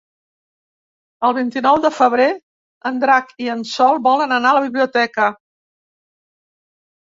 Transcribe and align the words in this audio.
El 1.27 1.33
vint-i-nou 1.39 1.77
de 1.83 1.91
febrer 1.97 2.25
en 2.91 2.97
Drac 3.03 3.29
i 3.45 3.51
en 3.57 3.61
Sol 3.73 4.01
volen 4.09 4.35
anar 4.39 4.55
a 4.55 4.55
la 4.61 4.65
biblioteca. 4.65 5.29